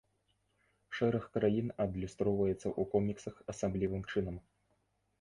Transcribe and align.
Шэраг 0.99 1.27
краін 1.35 1.67
адлюстроўваецца 1.87 2.57
ў 2.57 2.83
коміксах 2.97 3.35
асаблівым 3.55 4.01
чынам. 4.11 4.35